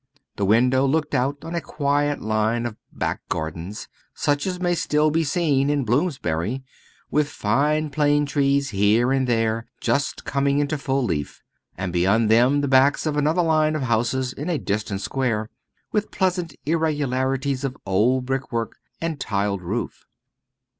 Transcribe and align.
The 0.35 0.45
window 0.47 0.83
looked 0.87 1.13
out 1.13 1.37
on 1.45 1.53
a 1.53 1.61
quiet 1.61 2.23
line 2.23 2.65
of 2.65 2.75
back 2.91 3.21
gardens, 3.29 3.87
such 4.15 4.47
as 4.47 4.59
may 4.59 4.73
still 4.73 5.11
be 5.11 5.23
seen 5.23 5.69
in 5.69 5.83
Bloomsbury, 5.83 6.63
with 7.11 7.29
fine 7.29 7.91
plane 7.91 8.25
trees 8.25 8.71
here 8.71 9.11
and 9.11 9.27
there 9.27 9.67
just 9.79 10.25
coming 10.25 10.57
into 10.57 10.79
full 10.79 11.03
leaf; 11.03 11.43
and 11.77 11.93
beyond 11.93 12.31
them 12.31 12.61
the 12.61 12.67
backs 12.67 13.05
of 13.05 13.15
another 13.15 13.43
line 13.43 13.75
of 13.75 13.83
houses 13.83 14.33
in 14.33 14.49
a 14.49 14.57
distant 14.57 15.01
square, 15.01 15.51
with 15.91 16.09
pleasant 16.09 16.55
irregularities 16.65 17.63
of 17.63 17.77
old 17.85 18.25
brickwork 18.25 18.77
and 18.99 19.19
tiled 19.19 19.61
roof. 19.61 20.07